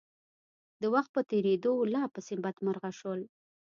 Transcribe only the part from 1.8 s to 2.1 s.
لا